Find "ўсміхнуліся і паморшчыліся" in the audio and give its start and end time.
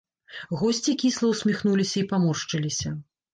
1.33-2.89